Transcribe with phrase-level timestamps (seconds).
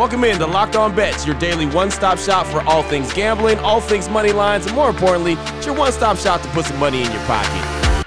[0.00, 3.58] Welcome in to Locked On Bets, your daily one stop shop for all things gambling,
[3.58, 6.78] all things money lines, and more importantly, it's your one stop shop to put some
[6.78, 8.06] money in your pocket.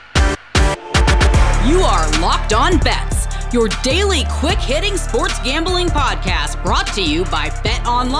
[1.67, 7.25] You are Locked On Bets, your daily quick hitting sports gambling podcast brought to you
[7.25, 8.17] by betonline.ag.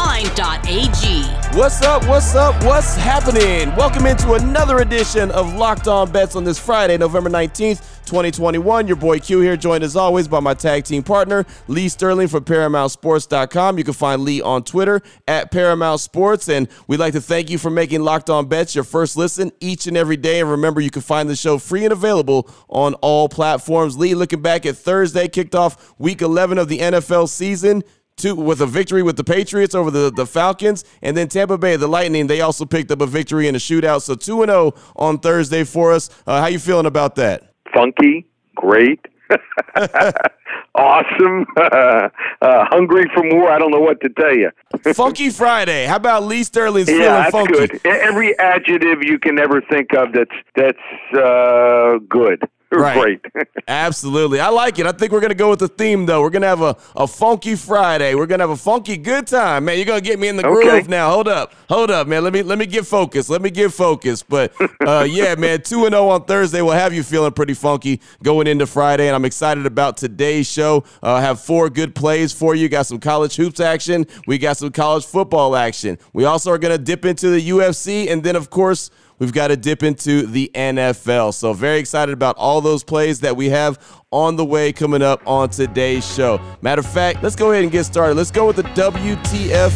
[1.58, 2.08] What's up?
[2.08, 2.64] What's up?
[2.64, 3.76] What's happening?
[3.76, 7.93] Welcome into another edition of Locked On Bets on this Friday, November 19th.
[8.06, 8.88] 2021.
[8.88, 12.44] Your boy Q here, joined as always by my tag team partner, Lee Sterling from
[12.44, 13.78] ParamountSports.com.
[13.78, 16.50] You can find Lee on Twitter at Paramount Sports.
[16.50, 19.88] And we'd like to thank you for making Locked On Bets your first listen each
[19.88, 20.40] and every day.
[20.40, 23.98] And remember, you can find the show free and available on all platforms.
[23.98, 27.84] Lee, looking back at Thursday, kicked off week 11 of the NFL season
[28.16, 31.76] two with a victory with the Patriots over the, the Falcons, and then Tampa Bay,
[31.76, 34.02] the Lightning, they also picked up a victory in a shootout.
[34.02, 36.10] So 2 0 on Thursday for us.
[36.26, 37.53] Uh, how you feeling about that?
[37.74, 39.00] Funky, great,
[40.76, 42.10] awesome, uh,
[42.42, 43.52] hungry for more.
[43.52, 44.52] I don't know what to tell you.
[44.94, 45.86] funky Friday.
[45.86, 47.54] How about Lee Sterling's yeah, feeling that's funky?
[47.54, 47.82] good.
[47.86, 52.42] Every adjective you can ever think of that's that's uh, good.
[52.74, 53.22] Right.
[53.22, 53.48] Great.
[53.68, 54.40] Absolutely.
[54.40, 54.86] I like it.
[54.86, 56.22] I think we're going to go with the theme, though.
[56.22, 58.16] We're going to have a, a funky Friday.
[58.16, 59.66] We're going to have a funky good time.
[59.66, 60.88] Man, you're going to get me in the groove okay.
[60.88, 61.12] now.
[61.12, 61.54] Hold up.
[61.70, 62.24] Hold up, man.
[62.24, 63.30] Let me let me get focused.
[63.30, 64.28] Let me get focused.
[64.28, 64.54] But
[64.86, 68.48] uh, yeah, man, 2 and 0 on Thursday will have you feeling pretty funky going
[68.48, 69.08] into Friday.
[69.08, 70.84] And I'm excited about today's show.
[71.02, 72.70] Uh, I have four good plays for you.
[72.70, 74.06] Got some college hoops action.
[74.28, 75.98] We got some college football action.
[76.14, 78.10] We also are going to dip into the UFC.
[78.10, 81.34] And then, of course, we've got to dip into the NFL.
[81.34, 83.80] So, very excited about all those plays that we have
[84.12, 86.40] on the way coming up on today's show.
[86.62, 88.16] Matter of fact, let's go ahead and get started.
[88.16, 89.72] Let's go with the WTF.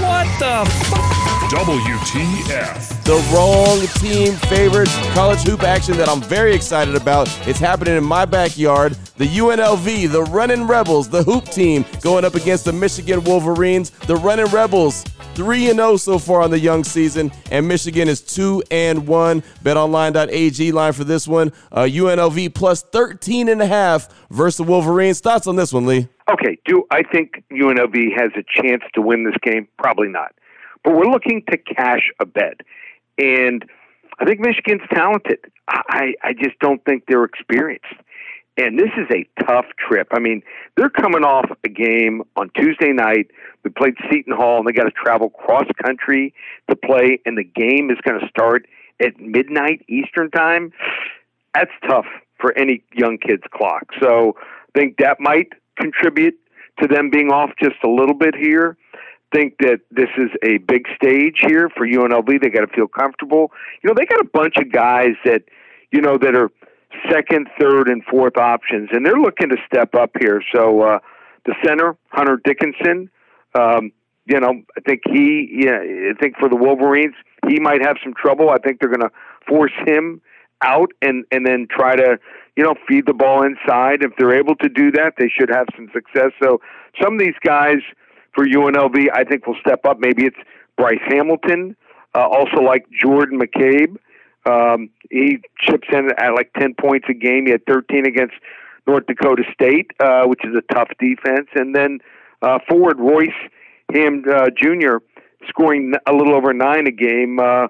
[0.00, 1.14] What the fuck?
[1.54, 3.04] WTF.
[3.04, 7.28] The wrong team favorite college hoop action that I'm very excited about.
[7.46, 8.94] It's happening in my backyard.
[9.18, 13.90] The UNLV, the Running Rebels, the hoop team going up against the Michigan Wolverines.
[13.90, 15.04] The Running Rebels
[15.34, 19.42] 3 and 0 so far on the young season, and Michigan is 2 and 1.
[19.62, 21.52] BetOnline.ag line for this one.
[21.72, 25.20] Uh, UNLV plus 13 and a half versus the Wolverines.
[25.20, 26.08] Thoughts on this one, Lee?
[26.30, 29.68] Okay, do I think UNLV has a chance to win this game?
[29.78, 30.34] Probably not.
[30.84, 32.60] But we're looking to cash a bet.
[33.18, 33.64] And
[34.18, 35.38] I think Michigan's talented.
[35.68, 37.94] I, I just don't think they're experienced.
[38.56, 40.08] And this is a tough trip.
[40.12, 40.42] I mean,
[40.76, 43.28] they're coming off a game on Tuesday night.
[43.64, 46.32] We played Seton Hall, and they got to travel cross country
[46.70, 48.66] to play, and the game is going to start
[49.00, 50.72] at midnight Eastern time.
[51.54, 52.06] That's tough
[52.38, 53.86] for any young kid's clock.
[54.00, 56.38] So I think that might contribute
[56.80, 58.76] to them being off just a little bit here.
[59.32, 62.40] Think that this is a big stage here for UNLV.
[62.40, 63.50] They got to feel comfortable.
[63.82, 65.42] You know, they got a bunch of guys that,
[65.90, 66.50] you know, that are
[67.10, 70.42] second, third, and fourth options, and they're looking to step up here.
[70.54, 70.98] So uh,
[71.46, 73.10] the center, Hunter Dickinson,
[73.54, 73.92] um,
[74.26, 77.14] you know, I think he, yeah, I think for the Wolverines,
[77.48, 78.50] he might have some trouble.
[78.50, 79.12] I think they're going to
[79.46, 80.20] force him
[80.62, 82.18] out and and then try to,
[82.56, 84.02] you know, feed the ball inside.
[84.02, 86.30] If they're able to do that, they should have some success.
[86.42, 86.60] So
[87.02, 87.78] some of these guys
[88.34, 89.98] for UNLV, I think will step up.
[90.00, 90.36] Maybe it's
[90.76, 91.76] Bryce Hamilton,
[92.14, 93.96] uh, also like Jordan McCabe.
[94.46, 97.46] Um, he chips in at like 10 points a game.
[97.46, 98.34] He had 13 against
[98.86, 101.48] North Dakota State, uh, which is a tough defense.
[101.54, 102.00] And then
[102.42, 103.30] uh, forward Royce
[103.92, 104.96] Hamm uh, Jr.
[105.48, 107.38] scoring a little over nine a game.
[107.38, 107.68] Uh,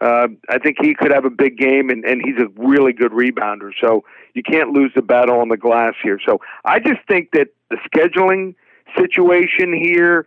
[0.00, 3.12] uh, I think he could have a big game, and, and he's a really good
[3.12, 3.70] rebounder.
[3.80, 4.04] So
[4.34, 6.18] you can't lose the battle on the glass here.
[6.26, 8.54] So I just think that the scheduling
[8.96, 10.26] situation here,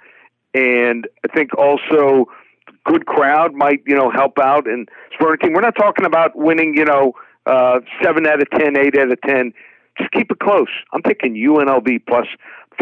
[0.53, 2.27] and I think also
[2.85, 5.53] good crowd might you know help out and spur a team.
[5.53, 7.13] We're not talking about winning you know
[7.45, 9.53] uh, seven out of ten, eight out of ten.
[9.97, 10.69] Just keep it close.
[10.93, 12.27] I'm picking UNLV plus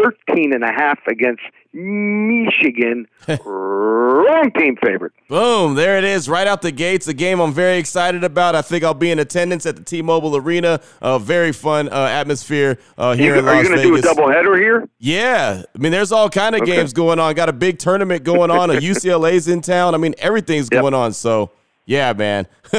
[0.00, 1.42] 13 and a half against
[1.72, 3.06] Michigan.
[3.44, 5.12] Wrong team favorite.
[5.28, 7.08] Boom, there it is, right out the gates.
[7.08, 8.54] A game I'm very excited about.
[8.54, 10.80] I think I'll be in attendance at the T-Mobile Arena.
[11.02, 13.70] A very fun uh, atmosphere uh, here you, in Las Vegas.
[13.70, 14.88] Are you going to do a doubleheader here?
[14.98, 16.76] Yeah, I mean, there's all kind of okay.
[16.76, 17.34] games going on.
[17.34, 18.70] Got a big tournament going on.
[18.70, 19.94] A UCLA's in town.
[19.94, 20.80] I mean, everything's yep.
[20.82, 21.12] going on.
[21.12, 21.50] So,
[21.86, 22.46] yeah, man,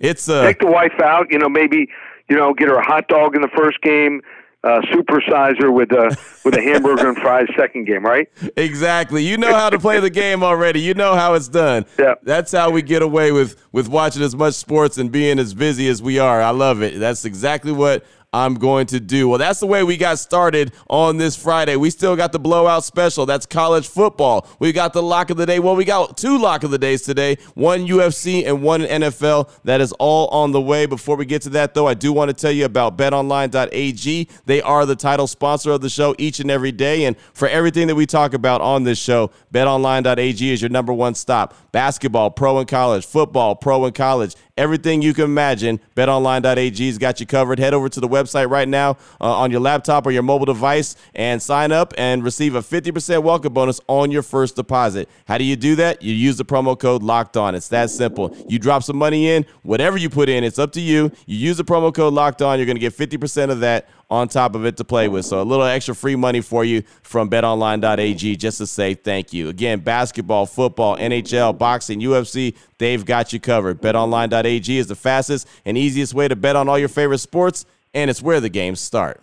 [0.00, 1.26] it's uh, take the wife out.
[1.30, 1.88] You know, maybe
[2.28, 4.22] you know, get her a hot dog in the first game
[4.64, 8.28] uh, supersizer with a with a hamburger and fries second game, right?
[8.56, 9.24] Exactly.
[9.24, 10.80] You know how to play the game already.
[10.80, 11.86] You know how it's done.
[11.98, 12.14] Yeah.
[12.22, 15.88] That's how we get away with with watching as much sports and being as busy
[15.88, 16.42] as we are.
[16.42, 16.98] I love it.
[16.98, 19.26] That's exactly what I'm going to do.
[19.26, 21.76] Well, that's the way we got started on this Friday.
[21.76, 23.24] We still got the blowout special.
[23.24, 24.46] That's college football.
[24.58, 25.60] We got the lock of the day.
[25.60, 29.50] Well, we got two lock of the days today one UFC and one NFL.
[29.64, 30.84] That is all on the way.
[30.84, 34.28] Before we get to that, though, I do want to tell you about betonline.ag.
[34.44, 37.06] They are the title sponsor of the show each and every day.
[37.06, 41.14] And for everything that we talk about on this show, betonline.ag is your number one
[41.14, 41.54] stop.
[41.72, 45.80] Basketball, pro and college, football, pro and college, everything you can imagine.
[45.94, 47.58] BetOnline.ag's got you covered.
[47.58, 50.96] Head over to the website right now uh, on your laptop or your mobile device
[51.14, 55.08] and sign up and receive a 50% welcome bonus on your first deposit.
[55.26, 56.02] How do you do that?
[56.02, 57.54] You use the promo code Locked On.
[57.54, 58.36] It's that simple.
[58.48, 61.12] You drop some money in, whatever you put in, it's up to you.
[61.26, 62.58] You use the promo code Locked On.
[62.58, 65.24] You're going to get 50% of that on top of it to play with.
[65.24, 69.48] So a little extra free money for you from betonline.ag just to say thank you.
[69.48, 73.80] Again, basketball, football, NHL, boxing, UFC, they've got you covered.
[73.80, 78.10] betonline.ag is the fastest and easiest way to bet on all your favorite sports, and
[78.10, 79.20] it's where the games start.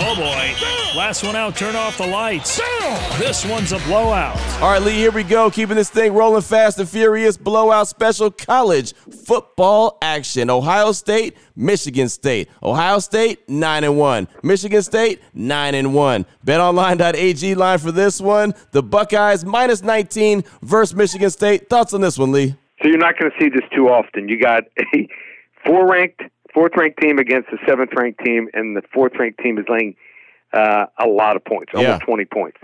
[0.00, 0.54] Oh boy.
[0.96, 2.60] Last one out, turn off the lights.
[3.18, 4.38] This one's a blowout.
[4.62, 5.50] All right, Lee, here we go.
[5.50, 7.36] Keeping this thing rolling fast and furious.
[7.36, 10.50] Blowout special college football action.
[10.50, 12.48] Ohio State, Michigan State.
[12.62, 14.28] Ohio State, 9 and 1.
[14.44, 16.26] Michigan State, 9 and 1.
[16.46, 18.54] BetOnline.ag line for this one.
[18.70, 21.68] The Buckeyes minus 19 versus Michigan State.
[21.68, 22.54] Thoughts on this one, Lee?
[22.80, 24.28] So you're not going to see this too often.
[24.28, 24.62] You got
[24.94, 25.08] a
[25.66, 26.22] four ranked,
[26.52, 29.94] fourth ranked team against the seventh ranked team, and the fourth ranked team is laying
[30.52, 32.06] uh, a lot of points, almost Yeah.
[32.06, 32.58] 20 points.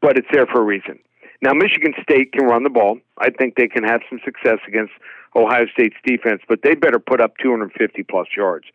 [0.00, 0.98] But it's there for a reason.
[1.42, 2.98] Now, Michigan State can run the ball.
[3.18, 4.92] I think they can have some success against
[5.34, 8.66] Ohio State's defense, but they better put up 250 plus yards,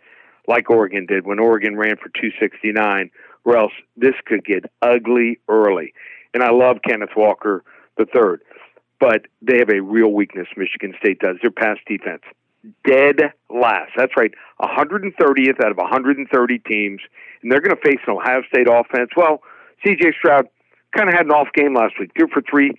[0.48, 3.12] like Oregon did when Oregon ran for 269,
[3.44, 5.94] or else this could get ugly early.
[6.34, 7.64] And I love Kenneth Walker
[7.98, 8.42] the third,
[9.00, 10.48] but they have a real weakness.
[10.58, 12.24] Michigan State does their pass defense
[12.86, 13.92] dead last.
[13.98, 14.32] That's right,
[14.62, 17.02] 130th out of 130 teams,
[17.42, 19.12] and they're going to face an Ohio State offense.
[19.16, 19.42] Well,
[19.86, 20.14] C.J.
[20.18, 20.48] Stroud
[20.96, 22.72] kind of had an off game last week, two for three,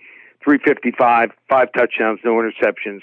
[0.43, 3.01] 355, five touchdowns, no interceptions,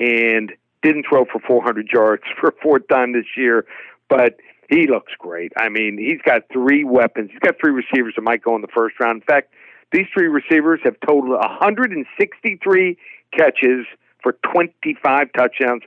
[0.00, 0.52] and
[0.82, 3.64] didn't throw for 400 yards for a fourth time this year,
[4.08, 4.36] but
[4.68, 5.52] he looks great.
[5.56, 7.30] I mean, he's got three weapons.
[7.30, 9.22] He's got three receivers that might go in the first round.
[9.22, 9.52] In fact,
[9.92, 12.98] these three receivers have totaled 163
[13.32, 13.86] catches
[14.24, 15.82] for 25 touchdowns,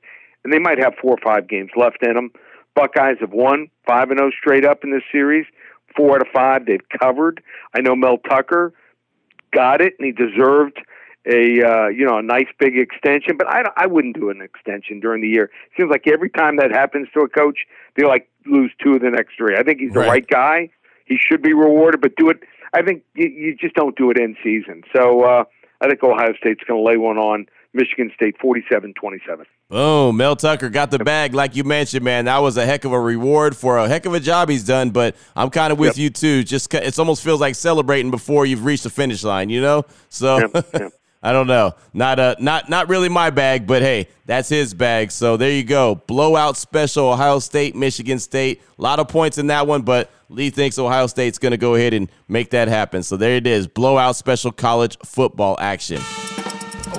[0.46, 2.32] and they might have four or five games left in them.
[2.76, 5.46] Buckeyes have won 5 and 0 straight up in this series.
[5.96, 7.42] Four out of five they've covered.
[7.76, 8.72] I know Mel Tucker
[9.52, 10.78] got it, and he deserved
[11.26, 13.36] a uh, you know a nice big extension.
[13.36, 15.50] But I I wouldn't do an extension during the year.
[15.76, 17.60] Seems like every time that happens to a coach,
[17.96, 19.56] they like lose two of the next three.
[19.58, 20.10] I think he's the Right.
[20.10, 20.70] right guy.
[21.06, 22.38] He should be rewarded, but do it.
[22.74, 24.84] I think you, you just don't do it in season.
[24.96, 25.46] So uh,
[25.82, 29.46] I think Ohio State's going to lay one on Michigan State, 47-27.
[29.70, 30.18] Boom.
[30.18, 32.26] Mel Tucker got the bag, like you mentioned, man.
[32.26, 34.90] That was a heck of a reward for a heck of a job he's done.
[34.92, 36.04] But I'm kind of with Yep.
[36.04, 36.44] you too.
[36.44, 39.84] Just it almost feels like celebrating before you've reached the finish line, you know.
[40.10, 40.94] So Yep, yep.
[41.24, 41.74] I don't know.
[41.94, 45.12] Not uh, not not really my bag, but hey, that's his bag.
[45.12, 45.96] So there you go.
[45.96, 47.10] Blowout special.
[47.12, 48.62] Ohio State, Michigan State.
[48.78, 51.76] A lot of points in that one, but Lee thinks Ohio State's going to go
[51.76, 53.02] ahead and make that happen.
[53.04, 53.68] So there it is.
[53.68, 56.02] Blowout special college football action.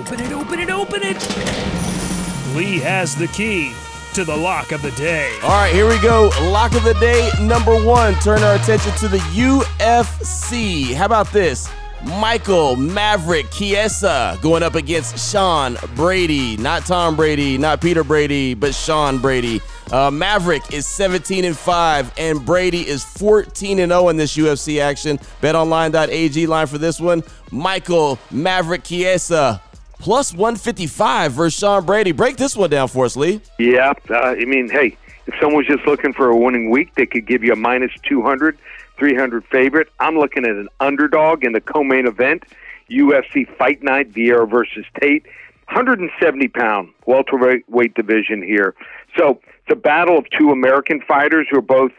[0.09, 2.57] Open it, open it, open it.
[2.57, 3.75] Lee has the key
[4.15, 5.39] to the lock of the day.
[5.43, 6.31] All right, here we go.
[6.45, 8.15] Lock of the day number one.
[8.15, 10.95] Turn our attention to the UFC.
[10.95, 11.69] How about this?
[12.07, 16.57] Michael Maverick Chiesa going up against Sean Brady.
[16.57, 19.61] Not Tom Brady, not Peter Brady, but Sean Brady.
[19.93, 24.81] Uh, Maverick is 17 and 5, and Brady is 14 and 0 in this UFC
[24.81, 25.19] action.
[25.43, 27.23] BetOnline.ag line for this one.
[27.51, 29.61] Michael Maverick Chiesa
[29.99, 32.13] plus 155 versus Sean Brady.
[32.13, 33.41] Break this one down for us, Lee.
[33.59, 37.27] Yeah, uh, I mean, hey, if someone's just looking for a winning week, they could
[37.27, 38.59] give you a minus 200,
[38.99, 39.89] 300 favorite.
[40.01, 42.45] I'm looking at an underdog in the co-main event,
[42.91, 45.27] UFC Fight Night, Vieira versus Tate.
[45.69, 48.75] 170 pound welterweight division here.
[49.19, 51.93] So it's a battle of two American fighters who are both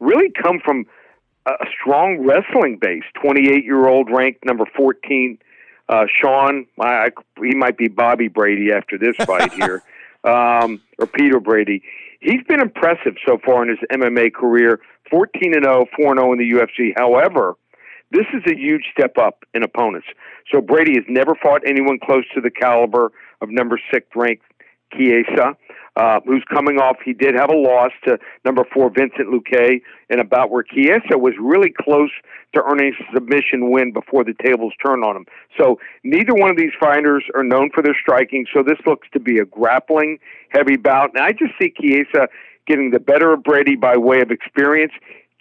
[0.00, 0.86] really come from
[1.46, 3.04] a strong wrestling base.
[3.20, 5.38] 28 year old ranked number 14,
[5.92, 6.66] uh, Sean.
[6.80, 7.08] I, I,
[7.42, 9.82] he might be Bobby Brady after this fight here,
[10.24, 11.82] um, or Peter Brady.
[12.20, 14.80] He's been impressive so far in his MMA career.
[15.10, 16.92] 14 and 0, 4 and 0 in the UFC.
[16.96, 17.56] However,
[18.10, 20.06] this is a huge step up in opponents.
[20.50, 24.44] So Brady has never fought anyone close to the caliber of number six ranked
[24.94, 25.56] Chiesa,
[25.96, 26.96] uh, who's coming off.
[27.04, 31.18] He did have a loss to number four Vincent Luque in a bout where Chiesa
[31.18, 32.10] was really close
[32.54, 35.26] to earning a submission win before the tables turned on him.
[35.58, 38.46] So neither one of these fighters are known for their striking.
[38.52, 40.18] So this looks to be a grappling
[40.50, 41.10] heavy bout.
[41.14, 42.28] And I just see Chiesa
[42.66, 44.92] getting the better of Brady by way of experience.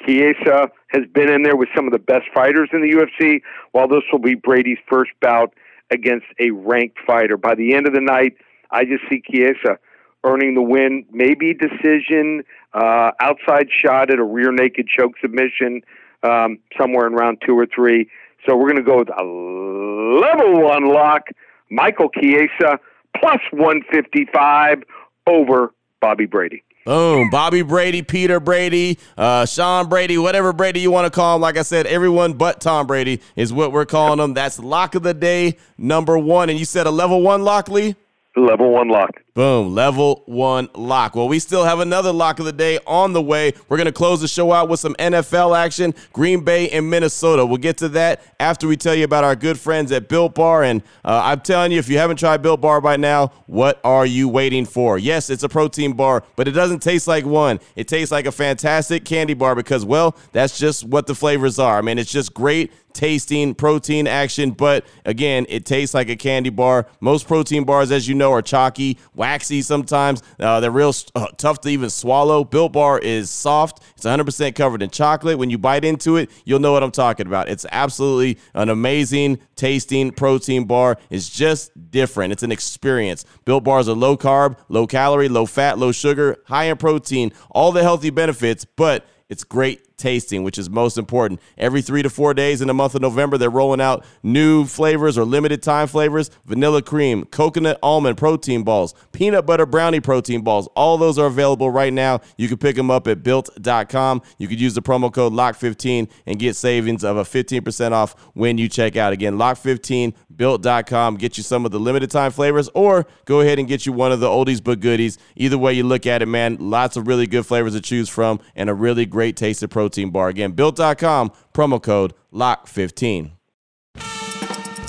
[0.05, 3.41] Chiesa has been in there with some of the best fighters in the UFC,
[3.71, 5.53] while this will be Brady's first bout
[5.91, 7.37] against a ranked fighter.
[7.37, 8.35] By the end of the night,
[8.71, 9.77] I just see Chiesa
[10.23, 15.81] earning the win, maybe decision, uh, outside shot at a rear naked choke submission,
[16.23, 18.09] um, somewhere in round two or three.
[18.45, 21.23] So we're going to go with a level one lock,
[21.69, 22.79] Michael Chiesa,
[23.19, 24.83] plus 155
[25.27, 26.63] over Bobby Brady.
[26.85, 27.29] Boom.
[27.29, 31.41] Bobby Brady, Peter Brady, uh, Sean Brady, whatever Brady you want to call him.
[31.41, 34.33] Like I said, everyone but Tom Brady is what we're calling him.
[34.33, 36.49] That's lock of the day, number one.
[36.49, 37.95] And you said a level one lock, Lee?
[38.35, 39.11] Level one lock.
[39.33, 41.15] Boom, level one lock.
[41.15, 43.53] Well, we still have another lock of the day on the way.
[43.69, 47.45] We're going to close the show out with some NFL action Green Bay and Minnesota.
[47.45, 50.63] We'll get to that after we tell you about our good friends at Built Bar.
[50.63, 54.05] And uh, I'm telling you, if you haven't tried Built Bar by now, what are
[54.05, 54.97] you waiting for?
[54.97, 57.61] Yes, it's a protein bar, but it doesn't taste like one.
[57.77, 61.77] It tastes like a fantastic candy bar because, well, that's just what the flavors are.
[61.77, 66.49] I mean, it's just great tasting protein action, but again, it tastes like a candy
[66.49, 66.87] bar.
[66.99, 70.23] Most protein bars, as you know, are chalky waxy sometimes.
[70.39, 72.43] Uh, they're real uh, tough to even swallow.
[72.43, 73.83] Built Bar is soft.
[73.95, 75.37] It's 100% covered in chocolate.
[75.37, 77.47] When you bite into it, you'll know what I'm talking about.
[77.47, 80.97] It's absolutely an amazing tasting protein bar.
[81.11, 82.33] It's just different.
[82.33, 83.23] It's an experience.
[83.45, 87.71] Built Bars are low carb, low calorie, low fat, low sugar, high in protein, all
[87.71, 91.39] the healthy benefits, but it's great tasting, which is most important.
[91.57, 95.17] Every three to four days in the month of November, they're rolling out new flavors
[95.17, 100.67] or limited time flavors vanilla cream, coconut almond protein balls, peanut butter brownie protein balls.
[100.75, 102.21] All those are available right now.
[102.37, 104.21] You can pick them up at built.com.
[104.37, 108.57] You could use the promo code LOCK15 and get savings of a 15% off when
[108.57, 109.13] you check out.
[109.13, 111.17] Again, LOCK15, built.com.
[111.17, 114.11] Get you some of the limited time flavors or go ahead and get you one
[114.11, 115.17] of the oldies but goodies.
[115.35, 118.39] Either way you look at it, man, lots of really good flavors to choose from
[118.55, 120.29] and a really great tasted protein protein bar.
[120.29, 123.31] Again, built.com, promo code LOCK15.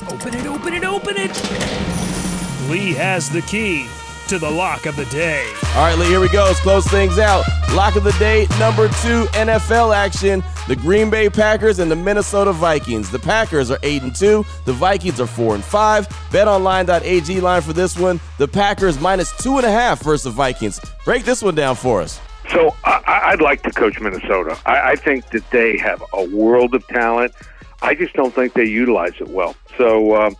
[0.08, 2.70] Open it, open it, open it.
[2.70, 3.86] Lee has the key
[4.28, 5.44] to the lock of the day.
[5.74, 6.44] All right, Lee, here we go.
[6.44, 7.44] Let's close things out.
[7.74, 10.44] Lock of the day, number two, NFL action.
[10.68, 13.10] The Green Bay Packers and the Minnesota Vikings.
[13.10, 14.44] The Packers are 8 and 2.
[14.64, 16.08] The Vikings are 4 and 5.
[16.08, 18.20] BetOnline.ag line for this one.
[18.38, 20.80] The Packers minus two and a half versus the Vikings.
[21.04, 22.20] Break this one down for us.
[22.50, 24.58] So I, would like to coach Minnesota.
[24.66, 27.32] I, I think that they have a world of talent.
[27.80, 29.54] I just don't think they utilize it well.
[29.78, 30.36] So um,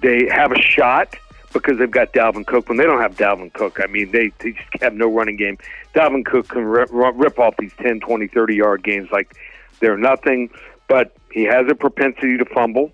[0.00, 1.16] they have a shot
[1.52, 2.68] because they've got Dalvin Cook.
[2.68, 5.58] When they don't have Dalvin Cook, I mean, they, they just have no running game.
[5.94, 9.34] Dalvin Cook can rip, rip off these 10, 20, 30 yard games like
[9.80, 10.50] they're nothing,
[10.88, 12.92] but he has a propensity to fumble.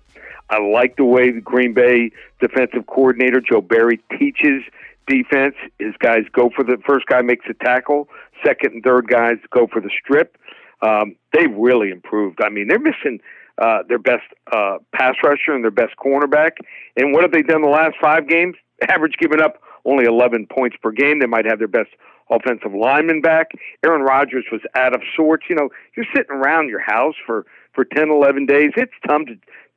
[0.49, 4.63] I like the way the Green Bay defensive coordinator, Joe Barry, teaches
[5.07, 5.55] defense.
[5.79, 8.09] His guys go for the first guy makes a tackle,
[8.45, 10.37] second and third guys go for the strip.
[10.81, 12.39] Um, they've really improved.
[12.43, 13.19] I mean, they're missing
[13.57, 16.51] uh, their best uh, pass rusher and their best cornerback.
[16.97, 18.55] And what have they done the last five games?
[18.89, 21.19] Average giving up only 11 points per game.
[21.19, 21.89] They might have their best
[22.29, 23.51] offensive lineman back.
[23.85, 25.45] Aaron Rodgers was out of sorts.
[25.49, 28.71] You know, you're sitting around your house for for 10, 11 days.
[28.77, 29.35] It's tough to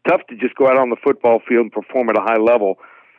[0.08, 2.78] tough to just go out on the football field and perform at a high level.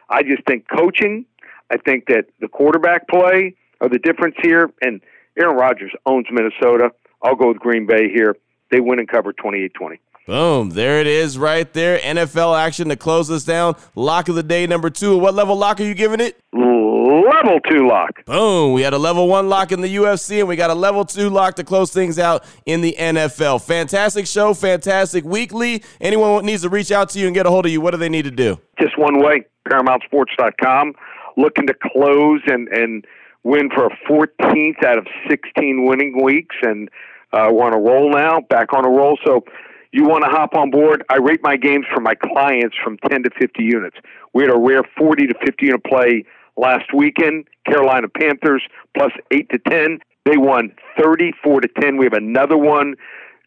[0.09, 1.25] I just think coaching.
[1.71, 5.01] I think that the quarterback play are the difference here, and
[5.37, 6.91] Aaron Rodgers owns Minnesota.
[7.23, 8.35] I'll go with Green Bay here.
[8.71, 9.99] They win and cover 28-20.
[10.25, 10.69] Boom.
[10.69, 11.97] There it is right there.
[11.97, 13.75] NFL action to close us down.
[13.95, 15.17] Lock of the day number two.
[15.17, 16.39] What level lock are you giving it?
[16.53, 18.23] Level two lock.
[18.25, 18.73] Boom.
[18.73, 21.29] We had a level one lock in the UFC, and we got a level two
[21.31, 23.63] lock to close things out in the NFL.
[23.63, 24.53] Fantastic show.
[24.53, 25.83] Fantastic weekly.
[25.99, 27.97] Anyone needs to reach out to you and get a hold of you, what do
[27.97, 28.59] they need to do?
[28.79, 30.93] Just one way ParamountSports.com.
[31.39, 33.05] Looking to close and, and
[33.43, 36.55] win for a 14th out of 16 winning weeks.
[36.61, 36.89] And
[37.31, 39.17] uh, we're on a roll now, back on a roll.
[39.25, 39.45] So
[39.91, 41.03] you want to hop on board?
[41.09, 43.95] I rate my games for my clients from 10 to 50 units.
[44.33, 46.25] We had a rare 40 to 50 unit play
[46.57, 47.47] last weekend.
[47.65, 48.63] Carolina Panthers
[48.95, 49.99] plus 8 to 10.
[50.25, 51.97] They won 34 to 10.
[51.97, 52.95] We have another one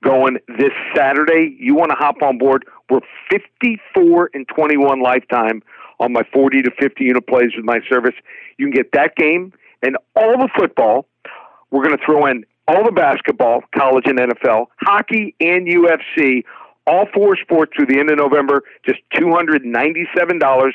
[0.02, 1.56] going this Saturday.
[1.60, 2.64] You want to hop on board?
[2.90, 5.62] We're 54 and 21 lifetime
[6.02, 8.14] on my 40 to 50 unit plays with my service.
[8.58, 11.06] You can get that game and all the football.
[11.70, 16.44] We're going to throw in all the basketball, college and NFL, hockey and UFC,
[16.86, 20.72] all four sports through the end of November, just $297.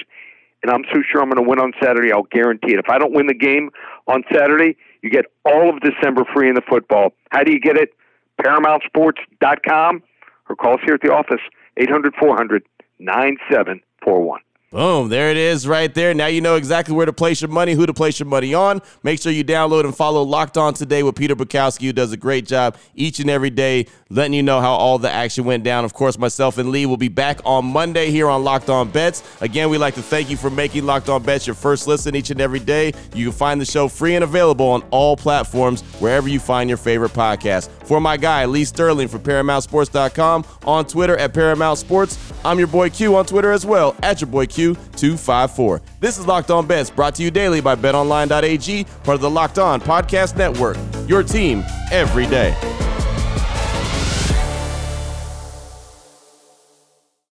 [0.63, 2.11] And I'm so sure I'm going to win on Saturday.
[2.11, 2.79] I'll guarantee it.
[2.79, 3.69] If I don't win the game
[4.07, 7.13] on Saturday, you get all of December free in the football.
[7.31, 7.93] How do you get it?
[8.41, 10.03] ParamountSports.com
[10.49, 11.41] or call us here at the office,
[11.77, 12.63] 800 400
[12.99, 14.41] 9741.
[14.69, 16.13] Boom, there it is right there.
[16.13, 18.81] Now you know exactly where to place your money, who to place your money on.
[19.01, 22.17] Make sure you download and follow Locked On Today with Peter Bukowski, who does a
[22.17, 25.85] great job each and every day letting you know how all the action went down.
[25.85, 29.23] Of course, myself and Lee will be back on Monday here on Locked On Bets.
[29.39, 32.29] Again, we'd like to thank you for making Locked On Bets your first listen each
[32.29, 32.91] and every day.
[33.15, 36.77] You can find the show free and available on all platforms, wherever you find your
[36.77, 37.69] favorite podcast.
[37.87, 42.33] For my guy, Lee Sterling from ParamountSports.com, on Twitter at Paramount Sports.
[42.43, 45.81] I'm your boy Q on Twitter as well, at your boy Q254.
[46.01, 49.57] This is Locked On Bets, brought to you daily by BetOnline.ag, part of the Locked
[49.57, 50.75] On Podcast Network.
[51.07, 52.53] Your team every day.